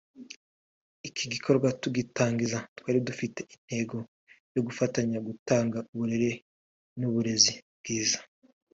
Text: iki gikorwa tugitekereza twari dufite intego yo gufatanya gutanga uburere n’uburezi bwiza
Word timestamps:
iki 1.09 1.25
gikorwa 1.33 1.67
tugitekereza 1.81 2.57
twari 2.77 2.99
dufite 3.07 3.39
intego 3.55 3.97
yo 4.53 4.61
gufatanya 4.67 5.17
gutanga 5.27 5.77
uburere 5.91 6.31
n’uburezi 6.99 7.53
bwiza 7.77 8.19